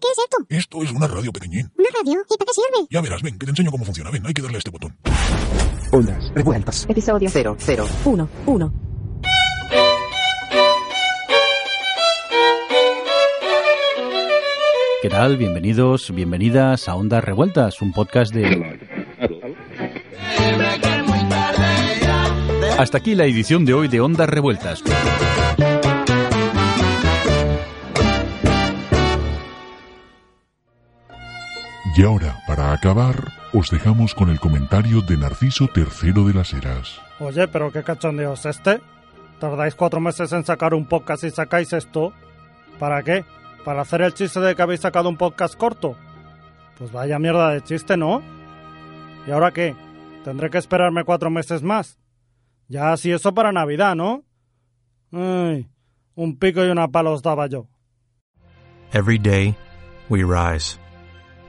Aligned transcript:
Qué 0.00 0.08
es? 0.08 0.16
¿Qué 0.16 0.22
es? 0.22 0.46
¿Qué 0.48 0.54
es 0.54 0.58
esto? 0.58 0.76
Esto 0.78 0.82
es 0.82 0.92
una 0.92 1.06
radio 1.06 1.32
pequeñín. 1.32 1.70
¿Una 1.76 1.88
radio? 1.98 2.20
¿Y 2.28 2.36
para 2.36 2.46
qué 2.46 2.54
sirve? 2.54 2.86
Ya 2.90 3.00
verás, 3.00 3.22
ven, 3.22 3.38
que 3.38 3.46
te 3.46 3.50
enseño 3.50 3.70
cómo 3.70 3.84
funciona. 3.84 4.10
Ven, 4.10 4.26
hay 4.26 4.34
que 4.34 4.42
darle 4.42 4.56
a 4.56 4.58
este 4.58 4.70
botón. 4.70 4.96
Ondas 5.92 6.32
revueltas. 6.34 6.86
Episodio 6.88 7.28
0, 7.30 7.56
0, 7.58 7.88
1, 8.04 8.28
1. 8.46 8.72
¿Qué 15.02 15.08
tal? 15.08 15.38
Bienvenidos, 15.38 16.14
bienvenidas 16.14 16.86
a 16.88 16.94
Ondas 16.94 17.24
Revueltas, 17.24 17.80
un 17.80 17.92
podcast 17.92 18.34
de... 18.34 18.78
Hasta 22.78 22.98
aquí 22.98 23.14
la 23.14 23.24
edición 23.24 23.64
de 23.64 23.72
hoy 23.72 23.88
de 23.88 24.00
Ondas 24.00 24.28
Revueltas. 24.28 24.82
Y 32.00 32.02
ahora, 32.02 32.38
para 32.46 32.72
acabar, 32.72 33.30
os 33.52 33.68
dejamos 33.70 34.14
con 34.14 34.30
el 34.30 34.40
comentario 34.40 35.02
de 35.02 35.18
Narciso 35.18 35.68
III 35.76 36.24
de 36.28 36.32
las 36.32 36.54
Heras. 36.54 36.98
Oye, 37.18 37.46
pero 37.46 37.70
qué 37.70 37.82
cachondeo 37.82 38.32
es 38.32 38.46
este. 38.46 38.80
Tardáis 39.38 39.74
cuatro 39.74 40.00
meses 40.00 40.32
en 40.32 40.42
sacar 40.42 40.72
un 40.72 40.86
podcast 40.86 41.24
y 41.24 41.30
sacáis 41.30 41.74
esto. 41.74 42.14
¿Para 42.78 43.02
qué? 43.02 43.26
¿Para 43.66 43.82
hacer 43.82 44.00
el 44.00 44.14
chiste 44.14 44.40
de 44.40 44.56
que 44.56 44.62
habéis 44.62 44.80
sacado 44.80 45.10
un 45.10 45.18
podcast 45.18 45.56
corto? 45.56 45.94
Pues 46.78 46.90
vaya 46.90 47.18
mierda 47.18 47.50
de 47.50 47.60
chiste, 47.60 47.98
¿no? 47.98 48.22
¿Y 49.26 49.30
ahora 49.30 49.50
qué? 49.50 49.76
¿Tendré 50.24 50.48
que 50.48 50.56
esperarme 50.56 51.04
cuatro 51.04 51.28
meses 51.28 51.62
más? 51.62 51.98
Ya 52.66 52.92
así 52.92 53.12
eso 53.12 53.34
para 53.34 53.52
Navidad, 53.52 53.94
¿no? 53.94 54.24
Ay, 55.12 55.68
un 56.14 56.38
pico 56.38 56.64
y 56.64 56.70
una 56.70 56.88
pala 56.88 57.10
os 57.10 57.20
daba 57.20 57.46
yo. 57.46 57.66
Every 58.90 59.18
day, 59.18 59.54
we 60.08 60.24
rise, 60.24 60.78